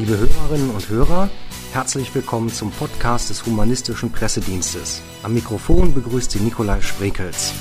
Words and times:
Liebe 0.00 0.16
Hörerinnen 0.16 0.70
und 0.70 0.88
Hörer, 0.88 1.28
herzlich 1.74 2.14
willkommen 2.14 2.48
zum 2.48 2.70
Podcast 2.70 3.28
des 3.28 3.44
Humanistischen 3.44 4.10
Pressedienstes. 4.10 5.02
Am 5.22 5.34
Mikrofon 5.34 5.92
begrüßt 5.92 6.30
Sie 6.30 6.40
Nikolai 6.40 6.80
Sprekels. 6.80 7.52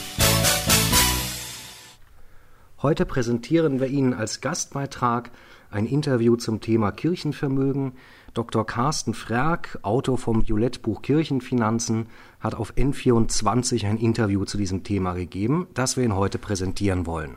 Heute 2.82 3.06
präsentieren 3.06 3.82
wir 3.82 3.88
Ihnen 3.88 4.14
als 4.14 4.40
Gastbeitrag 4.40 5.32
ein 5.70 5.86
Interview 5.86 6.38
zum 6.38 6.62
Thema 6.62 6.94
Kirchenvermögen. 6.94 7.92
Dr. 8.34 8.66
Carsten 8.66 9.14
Frerk, 9.14 9.78
Autor 9.82 10.18
vom 10.18 10.48
Violettbuch 10.48 11.02
Kirchenfinanzen, 11.02 12.06
hat 12.40 12.56
auf 12.56 12.74
N24 12.76 13.86
ein 13.86 13.98
Interview 13.98 14.46
zu 14.46 14.58
diesem 14.58 14.86
Thema 14.86 15.12
gegeben, 15.12 15.68
das 15.74 15.98
wir 15.98 16.06
Ihnen 16.06 16.16
heute 16.16 16.38
präsentieren 16.38 17.06
wollen. 17.06 17.36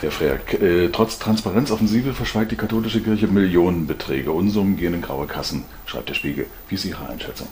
Herr 0.00 0.10
Frerk, 0.10 0.60
äh, 0.60 0.88
trotz 0.88 1.18
Transparenzoffensive 1.20 2.12
verschweigt 2.12 2.50
die 2.50 2.56
katholische 2.56 3.00
Kirche 3.00 3.28
Millionenbeträge. 3.28 4.32
Unsummen 4.32 4.76
gehen 4.76 4.94
in 4.94 5.02
graue 5.02 5.28
Kassen, 5.28 5.62
schreibt 5.86 6.08
der 6.08 6.14
Spiegel. 6.14 6.46
Wie 6.68 6.74
ist 6.74 6.84
Ihre 6.84 7.08
Einschätzung? 7.08 7.46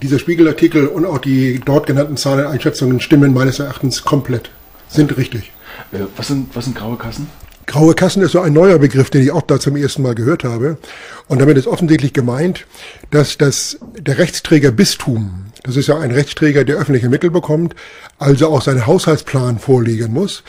Dieser 0.00 0.18
Spiegelartikel 0.18 0.86
und 0.86 1.04
auch 1.04 1.18
die 1.18 1.60
dort 1.62 1.86
genannten 1.86 2.16
Zahlen 2.16 2.46
Einschätzungen 2.46 3.00
stimmen 3.00 3.34
meines 3.34 3.58
Erachtens 3.58 4.04
komplett, 4.04 4.50
sind 4.88 5.16
richtig. 5.18 5.52
Äh, 5.92 5.98
was, 6.16 6.28
sind, 6.28 6.56
was 6.56 6.64
sind 6.64 6.76
graue 6.76 6.96
Kassen? 6.96 7.28
Graue 7.66 7.94
Kassen 7.94 8.22
ist 8.22 8.32
so 8.32 8.40
ein 8.40 8.52
neuer 8.52 8.78
Begriff, 8.78 9.10
den 9.10 9.22
ich 9.22 9.32
auch 9.32 9.42
da 9.42 9.60
zum 9.60 9.76
ersten 9.76 10.00
Mal 10.00 10.14
gehört 10.14 10.44
habe. 10.44 10.78
Und 11.28 11.40
damit 11.40 11.58
ist 11.58 11.66
offensichtlich 11.66 12.14
gemeint, 12.14 12.66
dass 13.10 13.36
das, 13.36 13.78
der 13.98 14.18
Rechtsträger 14.18 14.70
Bistum, 14.70 15.46
das 15.62 15.76
ist 15.76 15.88
ja 15.88 15.98
ein 15.98 16.12
Rechtsträger, 16.12 16.64
der 16.64 16.76
öffentliche 16.76 17.08
Mittel 17.10 17.30
bekommt, 17.30 17.74
also 18.18 18.48
auch 18.48 18.62
seinen 18.62 18.86
Haushaltsplan 18.86 19.58
vorlegen 19.58 20.12
muss. 20.12 20.44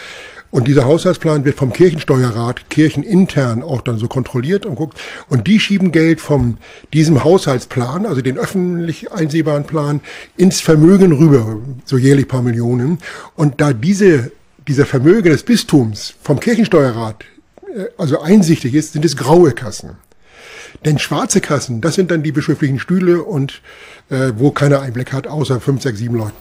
Und 0.50 0.68
dieser 0.68 0.86
Haushaltsplan 0.86 1.46
wird 1.46 1.58
vom 1.58 1.74
Kirchensteuerrat 1.74 2.70
kirchenintern 2.70 3.64
auch 3.64 3.82
dann 3.82 3.98
so 3.98 4.08
kontrolliert 4.08 4.66
und 4.66 4.76
guckt. 4.76 4.98
Und 5.30 5.48
die 5.48 5.60
schieben 5.60 5.92
Geld 5.92 6.22
von 6.22 6.58
diesem 6.94 7.24
Haushaltsplan, 7.24 8.06
also 8.06 8.22
den 8.22 8.38
öffentlich 8.38 9.12
einsehbaren 9.12 9.66
Plan, 9.66 10.02
ins 10.38 10.62
Vermögen 10.62 11.12
rüber, 11.12 11.60
so 11.86 11.98
jährlich 11.98 12.28
paar 12.28 12.42
Millionen. 12.42 13.00
Und 13.36 13.60
da 13.60 13.74
diese 13.74 14.32
dieser 14.68 14.86
Vermögen 14.86 15.30
des 15.30 15.44
Bistums 15.44 16.16
vom 16.22 16.40
Kirchensteuerrat 16.40 17.24
äh, 17.76 17.86
also 17.98 18.20
einsichtig 18.22 18.74
ist, 18.74 18.94
sind 18.94 19.06
es 19.06 19.16
graue 19.16 19.52
Kassen. 19.52 19.92
Denn 20.86 21.00
schwarze 21.00 21.42
Kassen, 21.42 21.82
das 21.82 21.96
sind 21.96 22.12
dann 22.12 22.24
die 22.24 22.32
bischöflichen 22.32 22.80
Stühle 22.80 23.24
und 23.24 23.62
äh, 24.10 24.34
wo 24.36 24.52
keiner 24.52 24.82
Einblick 24.82 25.14
hat, 25.14 25.26
außer 25.26 25.60
fünf, 25.60 25.82
sechs, 25.82 26.00
sieben 26.00 26.16
Leuten. 26.16 26.36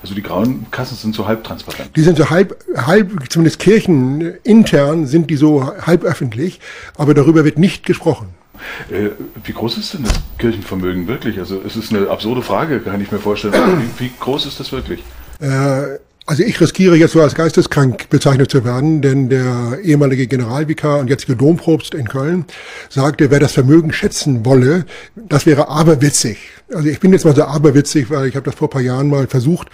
Also 0.00 0.14
die 0.14 0.22
grauen 0.22 0.66
Kassen 0.70 0.96
sind 0.96 1.14
so 1.14 1.26
halb 1.26 1.44
transparent. 1.44 1.94
Die 1.96 2.02
sind 2.02 2.16
so 2.16 2.30
halb, 2.30 2.56
halb, 2.76 3.30
zumindest 3.30 3.58
kirchenintern 3.58 5.06
sind 5.06 5.30
die 5.30 5.36
so 5.36 5.72
halb 5.86 6.04
öffentlich, 6.04 6.60
aber 6.96 7.14
darüber 7.14 7.44
wird 7.44 7.58
nicht 7.58 7.84
gesprochen. 7.84 8.28
Äh, 8.90 9.10
wie 9.44 9.52
groß 9.52 9.78
ist 9.78 9.94
denn 9.94 10.04
das 10.04 10.14
Kirchenvermögen 10.38 11.08
wirklich? 11.08 11.38
Also 11.38 11.60
es 11.66 11.76
ist 11.76 11.92
eine 11.92 12.08
absurde 12.08 12.42
Frage, 12.42 12.80
kann 12.80 13.00
ich 13.00 13.10
mir 13.10 13.18
vorstellen. 13.18 13.54
wie, 13.98 14.04
wie 14.04 14.10
groß 14.18 14.46
ist 14.46 14.60
das 14.60 14.72
wirklich? 14.72 15.02
Äh, 15.40 15.98
also 16.26 16.44
ich 16.44 16.60
riskiere 16.60 16.96
jetzt 16.96 17.12
so 17.12 17.20
als 17.20 17.34
geisteskrank 17.34 18.08
bezeichnet 18.08 18.50
zu 18.50 18.64
werden, 18.64 19.02
denn 19.02 19.28
der 19.28 19.78
ehemalige 19.82 20.26
Generalvikar 20.26 21.00
und 21.00 21.08
jetzige 21.08 21.34
Dompropst 21.34 21.94
in 21.94 22.06
Köln 22.06 22.44
sagte, 22.88 23.30
wer 23.30 23.40
das 23.40 23.52
Vermögen 23.52 23.92
schätzen 23.92 24.46
wolle, 24.46 24.86
das 25.16 25.46
wäre 25.46 25.68
aberwitzig. 25.68 26.38
Also 26.72 26.88
ich 26.88 27.00
bin 27.00 27.12
jetzt 27.12 27.24
mal 27.24 27.34
so 27.34 27.42
aberwitzig, 27.42 28.08
weil 28.10 28.28
ich 28.28 28.36
habe 28.36 28.44
das 28.44 28.54
vor 28.54 28.70
paar 28.70 28.80
Jahren 28.80 29.08
mal 29.08 29.26
versucht, 29.26 29.68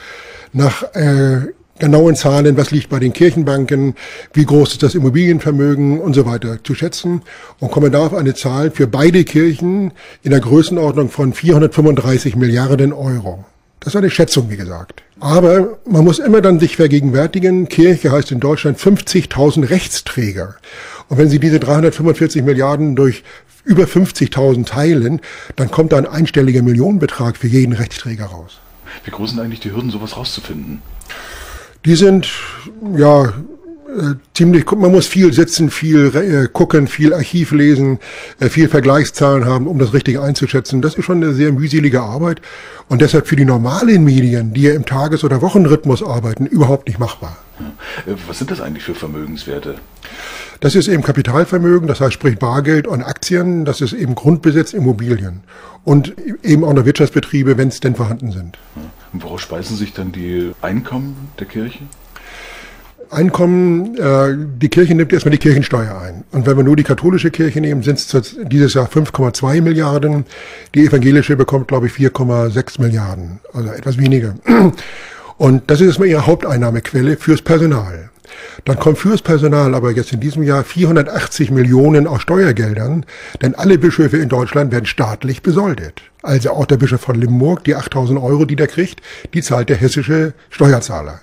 nach 0.52 0.82
äh, 0.94 1.52
genauen 1.78 2.16
Zahlen, 2.16 2.56
was 2.56 2.70
liegt 2.70 2.88
bei 2.88 2.98
den 2.98 3.12
Kirchenbanken, 3.12 3.94
wie 4.32 4.46
groß 4.46 4.72
ist 4.72 4.82
das 4.82 4.94
Immobilienvermögen 4.94 6.00
und 6.00 6.14
so 6.14 6.24
weiter 6.26 6.62
zu 6.64 6.74
schätzen 6.74 7.22
und 7.60 7.70
komme 7.70 7.90
da 7.90 8.06
auf 8.06 8.14
eine 8.14 8.34
Zahl 8.34 8.70
für 8.70 8.86
beide 8.86 9.24
Kirchen 9.24 9.92
in 10.22 10.30
der 10.30 10.40
Größenordnung 10.40 11.10
von 11.10 11.34
435 11.34 12.36
Milliarden 12.36 12.92
Euro. 12.92 13.44
Das 13.80 13.94
ist 13.94 13.96
eine 13.96 14.10
Schätzung, 14.10 14.50
wie 14.50 14.56
gesagt. 14.56 15.02
Aber 15.20 15.78
man 15.84 16.04
muss 16.04 16.18
immer 16.18 16.40
dann 16.40 16.60
sich 16.60 16.76
vergegenwärtigen, 16.76 17.68
Kirche 17.68 18.12
heißt 18.12 18.32
in 18.32 18.40
Deutschland 18.40 18.78
50.000 18.78 19.70
Rechtsträger. 19.70 20.56
Und 21.08 21.18
wenn 21.18 21.28
Sie 21.28 21.38
diese 21.38 21.60
345 21.60 22.42
Milliarden 22.42 22.96
durch 22.96 23.22
über 23.64 23.84
50.000 23.84 24.66
teilen, 24.66 25.20
dann 25.56 25.70
kommt 25.70 25.92
da 25.92 25.98
ein 25.98 26.06
einstelliger 26.06 26.62
Millionenbetrag 26.62 27.36
für 27.36 27.48
jeden 27.48 27.72
Rechtsträger 27.72 28.26
raus. 28.26 28.58
Wie 29.04 29.10
groß 29.10 29.30
sind 29.30 29.40
eigentlich 29.40 29.60
die 29.60 29.72
Hürden, 29.72 29.90
sowas 29.90 30.16
rauszufinden? 30.16 30.82
Die 31.84 31.94
sind, 31.94 32.28
ja, 32.96 33.32
ziemlich, 34.34 34.70
man 34.70 34.92
muss 34.92 35.06
viel 35.06 35.32
sitzen, 35.32 35.70
viel 35.70 36.14
äh, 36.14 36.48
gucken, 36.52 36.86
viel 36.86 37.14
Archiv 37.14 37.52
lesen, 37.52 37.98
äh, 38.38 38.48
viel 38.48 38.68
Vergleichszahlen 38.68 39.44
haben, 39.46 39.66
um 39.66 39.78
das 39.78 39.92
richtig 39.92 40.18
einzuschätzen. 40.20 40.82
Das 40.82 40.94
ist 40.94 41.04
schon 41.04 41.22
eine 41.22 41.32
sehr 41.32 41.52
mühselige 41.52 42.02
Arbeit 42.02 42.42
und 42.88 43.00
deshalb 43.00 43.26
für 43.26 43.36
die 43.36 43.44
normalen 43.44 44.04
Medien, 44.04 44.52
die 44.52 44.62
ja 44.62 44.74
im 44.74 44.84
Tages- 44.84 45.24
oder 45.24 45.40
Wochenrhythmus 45.40 46.02
arbeiten, 46.02 46.46
überhaupt 46.46 46.86
nicht 46.86 46.98
machbar. 46.98 47.36
Äh, 48.06 48.12
was 48.26 48.38
sind 48.38 48.50
das 48.50 48.60
eigentlich 48.60 48.84
für 48.84 48.94
Vermögenswerte? 48.94 49.76
Das 50.60 50.74
ist 50.74 50.88
eben 50.88 51.02
Kapitalvermögen, 51.02 51.86
das 51.86 52.00
heißt 52.00 52.12
sprich 52.12 52.38
Bargeld 52.38 52.86
und 52.86 53.02
Aktien, 53.02 53.64
das 53.64 53.80
ist 53.80 53.92
eben 53.92 54.16
Grundbesitz, 54.16 54.72
Immobilien 54.72 55.42
und 55.84 56.14
eben 56.42 56.64
auch 56.64 56.72
noch 56.72 56.84
Wirtschaftsbetriebe, 56.84 57.56
wenn 57.56 57.68
es 57.68 57.80
denn 57.80 57.94
vorhanden 57.94 58.32
sind. 58.32 58.58
Und 59.12 59.22
woraus 59.22 59.40
speisen 59.40 59.76
sich 59.76 59.92
dann 59.92 60.10
die 60.10 60.52
Einkommen 60.60 61.30
der 61.38 61.46
Kirche? 61.46 61.78
Einkommen, 63.10 63.96
äh, 63.96 64.34
die 64.36 64.68
Kirche 64.68 64.94
nimmt 64.94 65.12
erstmal 65.12 65.32
die 65.32 65.38
Kirchensteuer 65.38 65.98
ein. 66.00 66.24
Und 66.32 66.46
wenn 66.46 66.56
wir 66.56 66.64
nur 66.64 66.76
die 66.76 66.84
katholische 66.84 67.30
Kirche 67.30 67.60
nehmen, 67.60 67.82
sind 67.82 67.98
es 67.98 68.36
dieses 68.42 68.74
Jahr 68.74 68.86
5,2 68.86 69.62
Milliarden. 69.62 70.26
Die 70.74 70.86
evangelische 70.86 71.36
bekommt, 71.36 71.68
glaube 71.68 71.86
ich, 71.86 71.92
4,6 71.94 72.80
Milliarden, 72.80 73.40
also 73.52 73.70
etwas 73.70 73.98
weniger. 73.98 74.34
Und 75.38 75.70
das 75.70 75.80
ist 75.80 75.86
erstmal 75.86 76.08
ihre 76.08 76.26
Haupteinnahmequelle 76.26 77.16
fürs 77.16 77.42
Personal. 77.42 78.10
Dann 78.64 78.78
kommt 78.78 78.98
fürs 78.98 79.22
Personal 79.22 79.74
aber 79.74 79.92
jetzt 79.92 80.12
in 80.12 80.20
diesem 80.20 80.42
Jahr 80.42 80.64
480 80.64 81.50
Millionen 81.50 82.06
aus 82.06 82.22
Steuergeldern, 82.22 83.06
denn 83.40 83.54
alle 83.54 83.78
Bischöfe 83.78 84.18
in 84.18 84.28
Deutschland 84.28 84.72
werden 84.72 84.86
staatlich 84.86 85.42
besoldet. 85.42 86.02
Also 86.22 86.50
auch 86.50 86.66
der 86.66 86.76
Bischof 86.76 87.00
von 87.00 87.16
Limburg, 87.16 87.64
die 87.64 87.74
8000 87.74 88.20
Euro, 88.20 88.44
die 88.44 88.56
der 88.56 88.66
kriegt, 88.66 89.00
die 89.32 89.42
zahlt 89.42 89.68
der 89.68 89.76
hessische 89.76 90.34
Steuerzahler. 90.50 91.20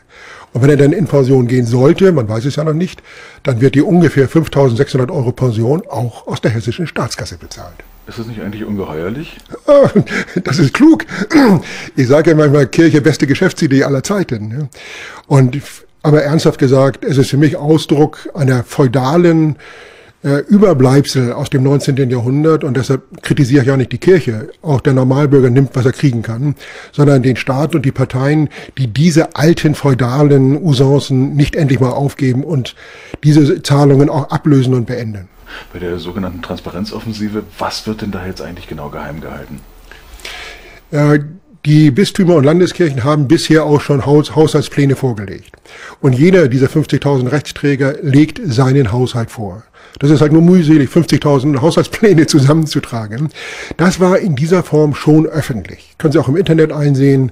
Und 0.56 0.62
wenn 0.62 0.70
er 0.70 0.78
dann 0.78 0.94
in 0.94 1.06
Pension 1.06 1.48
gehen 1.48 1.66
sollte, 1.66 2.14
man 2.14 2.30
weiß 2.30 2.46
es 2.46 2.56
ja 2.56 2.64
noch 2.64 2.72
nicht, 2.72 3.04
dann 3.44 3.60
wird 3.60 3.76
die 3.76 3.82
ungefähr 3.82 4.30
5600 4.30 5.12
Euro 5.12 5.34
Pension 5.34 5.84
auch 5.90 6.28
aus 6.28 6.40
der 6.40 6.50
hessischen 6.52 6.88
Staatskasse 6.88 7.38
bezahlt. 7.38 7.76
Ist 8.08 8.20
das 8.20 8.28
nicht 8.28 8.40
eigentlich 8.40 8.64
ungeheuerlich? 8.64 9.36
Das 10.46 10.58
ist 10.60 10.74
klug. 10.74 11.06
Ich 11.98 12.08
sage 12.08 12.32
ja 12.32 12.38
manchmal, 12.38 12.68
Kirche 12.68 13.02
beste 13.02 13.28
Geschäftsidee 13.28 13.84
aller 13.84 14.02
Zeiten. 14.02 14.70
Und, 15.28 15.60
aber 16.04 16.24
ernsthaft 16.24 16.58
gesagt, 16.58 17.04
es 17.04 17.18
ist 17.18 17.32
für 17.32 17.38
mich 17.38 17.58
Ausdruck 17.58 18.30
einer 18.34 18.64
feudalen 18.64 19.58
äh, 20.26 20.40
Überbleibsel 20.40 21.32
aus 21.34 21.52
dem 21.52 21.64
19. 21.64 22.10
Jahrhundert 22.10 22.64
und 22.64 22.76
deshalb 22.76 23.22
kritisiere 23.22 23.62
ich 23.62 23.68
ja 23.68 23.78
nicht 23.78 23.92
die 23.92 24.00
Kirche. 24.00 24.50
Auch 24.64 24.82
der 24.82 24.94
Normalbürger 24.94 25.52
nimmt, 25.52 25.76
was 25.76 25.86
er 25.86 25.92
kriegen 25.92 26.24
kann, 26.24 26.56
sondern 26.92 27.22
den 27.22 27.36
Staat 27.36 27.76
und 27.76 27.86
die 27.86 27.92
Parteien, 27.92 28.50
die 28.78 28.88
diese 28.88 29.36
alten 29.36 29.76
feudalen 29.76 30.62
Usancen 30.62 31.36
nicht 31.36 31.56
endlich 31.56 31.80
mal 31.80 31.92
aufgeben 31.92 32.44
und 32.44 32.76
diese 33.24 33.62
Zahlungen 33.62 34.10
auch 34.10 34.32
ablösen 34.32 34.74
und 34.74 34.88
beenden. 34.88 35.30
Bei 35.72 35.80
der 35.80 36.00
sogenannten 36.00 36.42
Transparenzoffensive, 36.42 37.44
was 37.60 37.86
wird 37.86 38.02
denn 38.02 38.12
da 38.12 38.26
jetzt 38.26 38.42
eigentlich 38.42 38.68
genau 38.68 38.90
geheim 38.90 39.22
gehalten? 39.22 39.60
Äh, 40.92 41.20
die 41.66 41.90
Bistümer 41.90 42.36
und 42.36 42.44
Landeskirchen 42.44 43.04
haben 43.04 43.28
bisher 43.28 43.66
auch 43.66 43.82
schon 43.82 44.06
Haus 44.06 44.36
Haushaltspläne 44.36 44.96
vorgelegt. 44.96 45.52
Und 46.00 46.14
jeder 46.14 46.48
dieser 46.48 46.68
50.000 46.68 47.32
Rechtsträger 47.32 47.96
legt 48.04 48.40
seinen 48.46 48.92
Haushalt 48.92 49.32
vor. 49.32 49.64
Das 49.98 50.12
ist 50.12 50.22
halt 50.22 50.32
nur 50.32 50.44
mühselig, 50.44 50.90
50.000 50.90 51.62
Haushaltspläne 51.62 52.28
zusammenzutragen. 52.28 53.30
Das 53.78 54.00
war 54.00 54.20
in 54.20 54.36
dieser 54.36 54.62
Form 54.62 54.94
schon 54.94 55.26
öffentlich. 55.26 55.96
Können 55.98 56.12
Sie 56.12 56.20
auch 56.20 56.30
im 56.30 56.36
Internet 56.36 56.72
einsehen. 56.72 57.32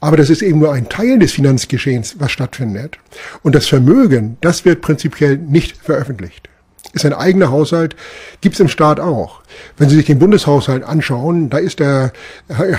Aber 0.00 0.16
das 0.16 0.30
ist 0.30 0.42
eben 0.42 0.60
nur 0.60 0.72
ein 0.72 0.88
Teil 0.88 1.18
des 1.18 1.32
Finanzgeschehens, 1.32 2.16
was 2.18 2.30
stattfindet. 2.30 2.98
Und 3.42 3.54
das 3.54 3.66
Vermögen, 3.66 4.36
das 4.40 4.64
wird 4.64 4.80
prinzipiell 4.80 5.38
nicht 5.38 5.76
veröffentlicht 5.76 6.51
ist 6.92 7.04
ein 7.06 7.12
eigener 7.12 7.50
Haushalt, 7.50 7.96
gibt's 8.40 8.60
im 8.60 8.68
Staat 8.68 9.00
auch. 9.00 9.40
Wenn 9.76 9.88
Sie 9.88 9.96
sich 9.96 10.06
den 10.06 10.18
Bundeshaushalt 10.18 10.84
anschauen, 10.84 11.50
da 11.50 11.58
ist 11.58 11.78
der 11.78 12.12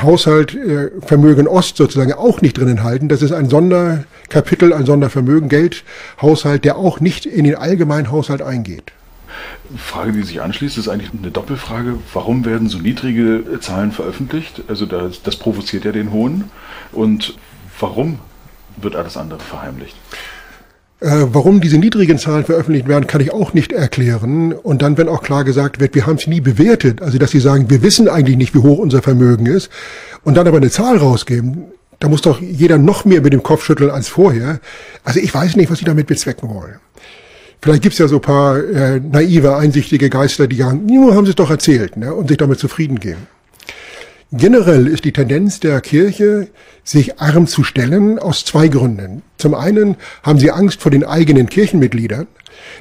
Haushalt 0.01 0.55
äh, 0.55 0.91
Vermögen 1.01 1.47
Ost 1.47 1.77
sozusagen 1.77 2.13
auch 2.13 2.41
nicht 2.41 2.57
drin 2.57 2.67
enthalten. 2.67 3.09
Das 3.09 3.21
ist 3.21 3.31
ein 3.31 3.49
Sonderkapitel, 3.49 4.73
ein 4.73 4.85
Sondervermögen, 4.85 5.49
Geldhaushalt, 5.49 6.65
der 6.65 6.77
auch 6.77 6.99
nicht 6.99 7.25
in 7.25 7.45
den 7.45 7.55
allgemeinen 7.55 8.11
Haushalt 8.11 8.41
eingeht. 8.41 8.91
Frage, 9.77 10.11
die 10.11 10.23
sich 10.23 10.41
anschließt, 10.41 10.77
ist 10.77 10.87
eigentlich 10.87 11.11
eine 11.17 11.31
Doppelfrage. 11.31 11.95
Warum 12.13 12.45
werden 12.45 12.69
so 12.69 12.77
niedrige 12.77 13.59
Zahlen 13.59 13.91
veröffentlicht? 13.91 14.61
Also 14.67 14.85
das, 14.85 15.23
das 15.23 15.35
provoziert 15.35 15.85
ja 15.85 15.91
den 15.91 16.11
Hohn. 16.11 16.45
Und 16.91 17.35
warum 17.79 18.19
wird 18.77 18.95
alles 18.95 19.17
andere 19.17 19.39
verheimlicht? 19.39 19.95
Äh, 21.03 21.33
warum 21.33 21.59
diese 21.59 21.77
niedrigen 21.77 22.17
Zahlen 22.17 22.45
veröffentlicht 22.45 22.87
werden, 22.87 23.07
kann 23.07 23.19
ich 23.19 23.33
auch 23.33 23.53
nicht 23.53 23.73
erklären. 23.73 24.53
Und 24.53 24.81
dann, 24.81 24.97
wenn 24.97 25.09
auch 25.09 25.21
klar 25.21 25.43
gesagt 25.43 25.81
wird, 25.81 25.95
wir 25.95 26.07
haben 26.07 26.15
es 26.15 26.27
nie 26.27 26.39
bewertet, 26.39 27.01
also 27.01 27.17
dass 27.17 27.31
sie 27.31 27.41
sagen, 27.41 27.69
wir 27.69 27.81
wissen 27.81 28.07
eigentlich 28.07 28.37
nicht, 28.37 28.55
wie 28.55 28.59
hoch 28.59 28.77
unser 28.77 29.01
Vermögen 29.01 29.45
ist, 29.45 29.69
und 30.23 30.37
dann 30.37 30.47
aber 30.47 30.57
eine 30.57 30.69
Zahl 30.69 30.95
rausgeben, 30.95 31.65
da 31.99 32.07
muss 32.07 32.21
doch 32.21 32.39
jeder 32.39 32.77
noch 32.77 33.03
mehr 33.03 33.19
mit 33.19 33.33
dem 33.33 33.43
Kopf 33.43 33.65
schütteln 33.65 33.89
als 33.89 34.07
vorher. 34.07 34.61
Also 35.03 35.19
ich 35.19 35.33
weiß 35.33 35.57
nicht, 35.57 35.69
was 35.69 35.79
sie 35.79 35.85
damit 35.85 36.07
bezwecken 36.07 36.49
wollen. 36.49 36.75
Vielleicht 37.61 37.81
gibt's 37.81 37.97
ja 37.97 38.07
so 38.07 38.19
paar 38.19 38.63
äh, 38.63 39.01
naive, 39.01 39.57
einsichtige 39.57 40.09
Geister, 40.09 40.47
die 40.47 40.55
sagen, 40.55 40.85
nur 40.85 41.15
haben 41.15 41.25
sie 41.25 41.31
es 41.31 41.35
doch 41.35 41.49
erzählt 41.49 41.97
ne, 41.97 42.13
und 42.13 42.29
sich 42.29 42.37
damit 42.37 42.59
zufrieden 42.59 43.01
geben. 43.01 43.27
Generell 44.35 44.87
ist 44.87 45.05
die 45.05 45.11
Tendenz 45.11 45.59
der 45.59 45.79
Kirche, 45.79 46.47
sich 46.83 47.21
arm 47.21 47.45
zu 47.45 47.63
stellen, 47.63 48.17
aus 48.17 48.43
zwei 48.45 48.67
Gründen. 48.67 49.21
Zum 49.37 49.53
einen 49.53 49.95
haben 50.23 50.39
sie 50.39 50.49
Angst 50.49 50.81
vor 50.81 50.89
den 50.89 51.03
eigenen 51.03 51.47
Kirchenmitgliedern, 51.47 52.25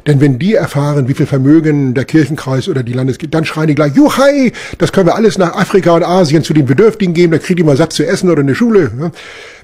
denn 0.07 0.23
wenn 0.23 0.39
die 0.39 0.55
erfahren, 0.55 1.09
wie 1.09 1.15
viel 1.15 1.27
Vermögen 1.27 1.93
der 1.93 2.07
Kirchenkreis 2.07 2.71
oder 2.71 2.83
die 2.83 2.95
Landes, 2.95 3.19
dann 3.31 3.45
schreien 3.45 3.69
die 3.69 3.75
gleich, 3.75 3.95
juhai, 3.95 4.53
das 4.79 4.93
können 4.93 5.09
wir 5.09 5.15
alles 5.15 5.37
nach 5.37 5.55
Afrika 5.55 5.93
und 5.93 6.05
Asien 6.05 6.43
zu 6.43 6.55
den 6.55 6.65
Bedürftigen 6.65 7.13
geben, 7.13 7.33
da 7.33 7.39
kriegen 7.39 7.59
die 7.59 7.65
mal 7.65 7.77
Satz 7.77 7.97
zu 7.97 8.07
essen 8.07 8.31
oder 8.31 8.41
eine 8.41 8.55
Schule. 8.55 9.13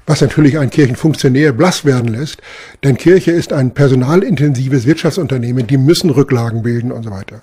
Was 0.05 0.21
natürlich 0.21 0.59
einen 0.59 0.69
Kirchenfunktionär 0.69 1.53
blass 1.53 1.85
werden 1.85 2.13
lässt, 2.13 2.37
denn 2.83 2.97
Kirche 2.97 3.31
ist 3.31 3.51
ein 3.51 3.73
personalintensives 3.73 4.85
Wirtschaftsunternehmen, 4.85 5.65
die 5.65 5.77
müssen 5.77 6.11
Rücklagen 6.11 6.61
bilden 6.61 6.91
und 6.91 7.01
so 7.01 7.09
weiter. 7.09 7.41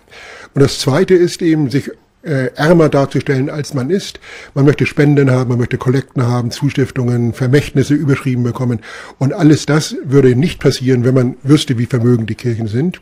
Und 0.55 0.63
das 0.63 0.79
zweite 0.79 1.15
ist 1.15 1.43
eben, 1.43 1.69
sich 1.69 1.91
äh, 2.27 2.51
ärmer 2.55 2.89
darzustellen, 2.89 3.49
als 3.49 3.73
man 3.75 3.91
ist. 3.91 4.21
Man 4.55 4.65
möchte 4.65 4.85
Spenden 4.87 5.31
haben, 5.31 5.51
man 5.51 5.59
möchte 5.59 5.79
Kollekten 5.79 6.27
haben, 6.27 6.51
Zustiftungen, 6.51 7.33
Vermächtnisse 7.33 7.95
überschrieben 7.95 8.43
bekommen. 8.43 8.81
Und 9.19 9.33
alles 9.33 9.67
das 9.67 9.97
würde 10.05 10.35
nicht 10.37 10.61
passieren, 10.61 11.05
wenn 11.05 11.15
man 11.15 11.37
wüsste, 11.43 11.79
wie 11.79 11.87
vermögend 11.87 12.29
die 12.29 12.35
Kirchen 12.35 12.67
sind. 12.67 13.01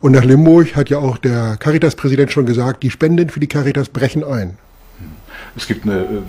Und 0.00 0.12
nach 0.12 0.24
Limburg 0.24 0.76
hat 0.76 0.88
ja 0.88 0.98
auch 0.98 1.18
der 1.18 1.56
Caritas-Präsident 1.58 2.32
schon 2.32 2.46
gesagt, 2.46 2.82
die 2.82 2.90
Spenden 2.90 3.28
für 3.28 3.40
die 3.40 3.48
Caritas 3.48 3.88
brechen 3.88 4.24
ein. 4.24 4.56
Es 5.56 5.66
gibt 5.66 5.84
eine 5.84 6.22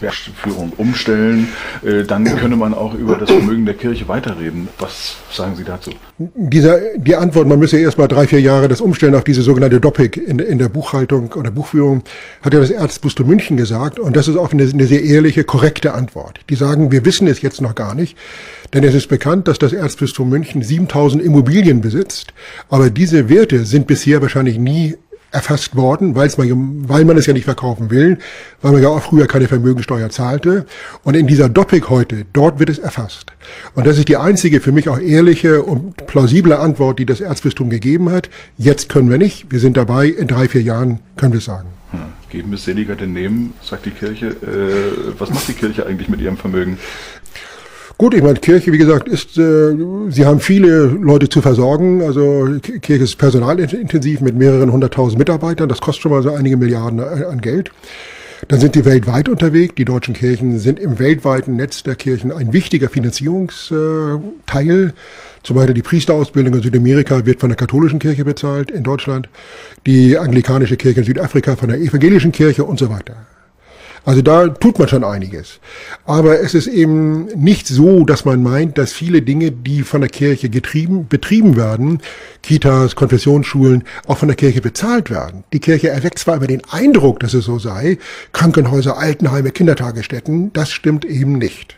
äh, 0.00 0.10
Führung 0.10 0.72
umstellen, 0.76 1.48
äh, 1.84 2.04
dann 2.04 2.24
könne 2.24 2.56
man 2.56 2.74
auch 2.74 2.94
über 2.94 3.16
das 3.16 3.30
Vermögen 3.30 3.64
der 3.64 3.74
Kirche 3.74 4.08
weiterreden. 4.08 4.68
Was 4.78 5.16
sagen 5.32 5.56
Sie 5.56 5.64
dazu? 5.64 5.90
Dieser, 6.18 6.78
die 6.96 7.16
Antwort, 7.16 7.46
man 7.46 7.58
müsse 7.58 7.78
erst 7.78 7.98
mal 7.98 8.08
drei, 8.08 8.26
vier 8.26 8.40
Jahre 8.40 8.68
das 8.68 8.80
umstellen 8.80 9.14
auf 9.14 9.24
diese 9.24 9.42
sogenannte 9.42 9.80
Doppik 9.80 10.16
in, 10.16 10.38
in 10.38 10.58
der 10.58 10.68
Buchhaltung 10.68 11.32
oder 11.32 11.50
Buchführung, 11.50 12.02
hat 12.42 12.54
ja 12.54 12.60
das 12.60 12.70
Erzbistum 12.70 13.26
München 13.26 13.56
gesagt. 13.56 13.98
Und 13.98 14.16
das 14.16 14.28
ist 14.28 14.36
auch 14.36 14.52
eine, 14.52 14.64
eine 14.64 14.86
sehr 14.86 15.02
ehrliche, 15.02 15.44
korrekte 15.44 15.94
Antwort. 15.94 16.40
Die 16.48 16.54
sagen, 16.54 16.92
wir 16.92 17.04
wissen 17.04 17.26
es 17.26 17.42
jetzt 17.42 17.60
noch 17.60 17.74
gar 17.74 17.94
nicht, 17.94 18.16
denn 18.74 18.84
es 18.84 18.94
ist 18.94 19.08
bekannt, 19.08 19.48
dass 19.48 19.58
das 19.58 19.72
Erzbistum 19.72 20.28
München 20.28 20.62
7000 20.62 21.22
Immobilien 21.22 21.80
besitzt. 21.80 22.32
Aber 22.68 22.90
diese 22.90 23.28
Werte 23.28 23.64
sind 23.64 23.86
bisher 23.86 24.22
wahrscheinlich 24.22 24.58
nie 24.58 24.96
erfasst 25.32 25.74
worden, 25.76 26.14
weil's 26.14 26.38
man, 26.38 26.88
weil 26.88 27.04
man 27.04 27.16
es 27.16 27.26
ja 27.26 27.32
nicht 27.32 27.44
verkaufen 27.44 27.90
will, 27.90 28.18
weil 28.60 28.72
man 28.72 28.82
ja 28.82 28.88
auch 28.88 29.02
früher 29.02 29.26
keine 29.26 29.48
Vermögensteuer 29.48 30.10
zahlte. 30.10 30.66
Und 31.02 31.14
in 31.14 31.26
dieser 31.26 31.48
Doppik 31.48 31.90
heute, 31.90 32.24
dort 32.32 32.58
wird 32.58 32.70
es 32.70 32.78
erfasst. 32.78 33.32
Und 33.74 33.86
das 33.86 33.98
ist 33.98 34.08
die 34.08 34.16
einzige 34.16 34.60
für 34.60 34.72
mich 34.72 34.88
auch 34.88 34.98
ehrliche 34.98 35.62
und 35.62 36.06
plausible 36.06 36.58
Antwort, 36.58 36.98
die 36.98 37.06
das 37.06 37.20
Erzbistum 37.20 37.70
gegeben 37.70 38.10
hat. 38.10 38.30
Jetzt 38.58 38.88
können 38.88 39.10
wir 39.10 39.18
nicht. 39.18 39.50
Wir 39.50 39.58
sind 39.58 39.76
dabei. 39.76 40.06
In 40.06 40.28
drei, 40.28 40.48
vier 40.48 40.62
Jahren 40.62 41.00
können 41.16 41.32
wir 41.32 41.38
es 41.38 41.46
sagen. 41.46 41.68
Hm. 41.90 42.00
Geben 42.30 42.52
ist 42.54 42.64
seliger 42.64 42.94
denn 42.94 43.12
nehmen, 43.12 43.52
sagt 43.62 43.84
die 43.84 43.90
Kirche. 43.90 44.28
Äh, 44.28 45.12
was 45.18 45.28
macht 45.30 45.48
die 45.48 45.52
Kirche 45.52 45.86
eigentlich 45.86 46.08
mit 46.08 46.20
ihrem 46.20 46.38
Vermögen? 46.38 46.78
Gut, 48.02 48.14
ich 48.14 48.22
meine, 48.24 48.40
Kirche, 48.40 48.72
wie 48.72 48.78
gesagt, 48.78 49.06
ist, 49.06 49.38
äh, 49.38 49.76
sie 50.08 50.26
haben 50.26 50.40
viele 50.40 50.86
Leute 50.86 51.28
zu 51.28 51.40
versorgen. 51.40 52.02
Also 52.02 52.58
Kirche 52.60 53.04
ist 53.04 53.14
personalintensiv 53.14 54.20
mit 54.20 54.34
mehreren 54.34 54.72
hunderttausend 54.72 55.20
Mitarbeitern. 55.20 55.68
Das 55.68 55.80
kostet 55.80 56.02
schon 56.02 56.10
mal 56.10 56.20
so 56.20 56.32
einige 56.32 56.56
Milliarden 56.56 56.98
äh, 56.98 57.26
an 57.26 57.40
Geld. 57.40 57.70
Dann 58.48 58.58
sind 58.58 58.74
sie 58.74 58.84
weltweit 58.84 59.28
unterwegs. 59.28 59.76
Die 59.76 59.84
deutschen 59.84 60.14
Kirchen 60.14 60.58
sind 60.58 60.80
im 60.80 60.98
weltweiten 60.98 61.54
Netz 61.54 61.84
der 61.84 61.94
Kirchen 61.94 62.32
ein 62.32 62.52
wichtiger 62.52 62.88
Finanzierungsteil. 62.88 64.94
Zum 65.44 65.54
Beispiel 65.54 65.74
die 65.74 65.82
Priesterausbildung 65.82 66.54
in 66.54 66.62
Südamerika 66.62 67.24
wird 67.24 67.38
von 67.38 67.50
der 67.50 67.56
katholischen 67.56 68.00
Kirche 68.00 68.24
bezahlt 68.24 68.72
in 68.72 68.82
Deutschland, 68.82 69.28
die 69.86 70.18
anglikanische 70.18 70.76
Kirche 70.76 70.98
in 70.98 71.06
Südafrika 71.06 71.54
von 71.54 71.68
der 71.68 71.78
evangelischen 71.78 72.32
Kirche 72.32 72.64
und 72.64 72.80
so 72.80 72.90
weiter. 72.90 73.14
Also 74.04 74.20
da 74.20 74.48
tut 74.48 74.78
man 74.78 74.88
schon 74.88 75.04
einiges. 75.04 75.60
Aber 76.04 76.40
es 76.40 76.54
ist 76.54 76.66
eben 76.66 77.26
nicht 77.36 77.68
so, 77.68 78.04
dass 78.04 78.24
man 78.24 78.42
meint, 78.42 78.76
dass 78.78 78.92
viele 78.92 79.22
Dinge, 79.22 79.52
die 79.52 79.82
von 79.82 80.00
der 80.00 80.10
Kirche 80.10 80.48
getrieben, 80.48 81.06
betrieben 81.08 81.56
werden, 81.56 82.00
Kitas, 82.42 82.96
Konfessionsschulen, 82.96 83.84
auch 84.06 84.18
von 84.18 84.28
der 84.28 84.36
Kirche 84.36 84.60
bezahlt 84.60 85.08
werden. 85.10 85.44
Die 85.52 85.60
Kirche 85.60 85.90
erweckt 85.90 86.18
zwar 86.18 86.36
immer 86.36 86.48
den 86.48 86.62
Eindruck, 86.70 87.20
dass 87.20 87.34
es 87.34 87.44
so 87.44 87.60
sei, 87.60 87.98
Krankenhäuser, 88.32 88.98
Altenheime, 88.98 89.52
Kindertagesstätten, 89.52 90.52
das 90.52 90.70
stimmt 90.70 91.04
eben 91.04 91.38
nicht. 91.38 91.76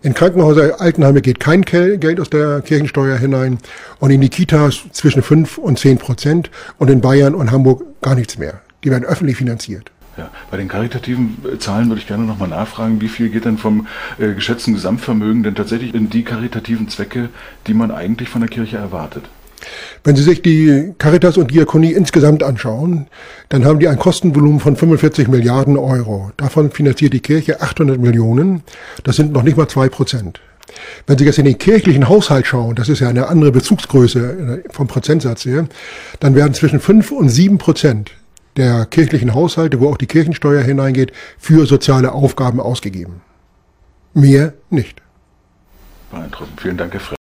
In 0.00 0.14
Krankenhäuser, 0.14 0.80
Altenheime 0.80 1.22
geht 1.22 1.40
kein 1.40 1.62
Geld 1.62 2.20
aus 2.20 2.30
der 2.30 2.60
Kirchensteuer 2.60 3.18
hinein 3.18 3.58
und 3.98 4.12
in 4.12 4.20
die 4.20 4.28
Kitas 4.28 4.84
zwischen 4.92 5.22
fünf 5.22 5.58
und 5.58 5.80
zehn 5.80 5.98
Prozent 5.98 6.52
und 6.78 6.88
in 6.88 7.00
Bayern 7.00 7.34
und 7.34 7.50
Hamburg 7.50 7.82
gar 8.00 8.14
nichts 8.14 8.38
mehr. 8.38 8.60
Die 8.84 8.92
werden 8.92 9.04
öffentlich 9.04 9.36
finanziert. 9.36 9.90
Ja, 10.18 10.30
bei 10.50 10.56
den 10.56 10.66
karitativen 10.66 11.36
äh, 11.44 11.58
Zahlen 11.58 11.88
würde 11.88 12.00
ich 12.00 12.08
gerne 12.08 12.24
nochmal 12.24 12.48
nachfragen, 12.48 13.00
wie 13.00 13.08
viel 13.08 13.28
geht 13.28 13.44
denn 13.44 13.56
vom 13.56 13.86
äh, 14.18 14.34
geschätzten 14.34 14.74
Gesamtvermögen 14.74 15.44
denn 15.44 15.54
tatsächlich 15.54 15.94
in 15.94 16.10
die 16.10 16.24
karitativen 16.24 16.88
Zwecke, 16.88 17.28
die 17.68 17.74
man 17.74 17.92
eigentlich 17.92 18.28
von 18.28 18.40
der 18.40 18.50
Kirche 18.50 18.78
erwartet? 18.78 19.22
Wenn 20.02 20.16
Sie 20.16 20.24
sich 20.24 20.42
die 20.42 20.92
Caritas 20.98 21.36
und 21.36 21.52
Diakonie 21.52 21.92
insgesamt 21.92 22.42
anschauen, 22.42 23.06
dann 23.48 23.64
haben 23.64 23.78
die 23.78 23.86
ein 23.86 23.98
Kostenvolumen 23.98 24.58
von 24.58 24.74
45 24.74 25.28
Milliarden 25.28 25.76
Euro. 25.76 26.32
Davon 26.36 26.72
finanziert 26.72 27.12
die 27.12 27.20
Kirche 27.20 27.60
800 27.60 28.00
Millionen. 28.00 28.62
Das 29.04 29.14
sind 29.14 29.32
noch 29.32 29.44
nicht 29.44 29.56
mal 29.56 29.68
zwei 29.68 29.88
Prozent. 29.88 30.40
Wenn 31.06 31.16
Sie 31.16 31.24
jetzt 31.24 31.38
in 31.38 31.44
den 31.44 31.58
kirchlichen 31.58 32.08
Haushalt 32.08 32.46
schauen, 32.46 32.74
das 32.74 32.88
ist 32.88 33.00
ja 33.00 33.08
eine 33.08 33.28
andere 33.28 33.52
Bezugsgröße 33.52 34.62
äh, 34.66 34.72
vom 34.72 34.88
Prozentsatz 34.88 35.44
her, 35.44 35.68
dann 36.18 36.34
werden 36.34 36.54
zwischen 36.54 36.80
fünf 36.80 37.12
und 37.12 37.28
sieben 37.28 37.58
Prozent 37.58 38.10
der 38.58 38.86
kirchlichen 38.86 39.34
Haushalte, 39.34 39.80
wo 39.80 39.88
auch 39.88 39.96
die 39.96 40.06
Kirchensteuer 40.06 40.62
hineingeht, 40.62 41.12
für 41.38 41.66
soziale 41.66 42.12
Aufgaben 42.12 42.60
ausgegeben. 42.60 43.22
Mehr 44.14 44.54
nicht. 44.70 45.00
Beeindruckend. 46.10 46.60
Vielen 46.60 46.76
Dank, 46.76 46.92
Herr 46.92 47.00
Fred. 47.00 47.17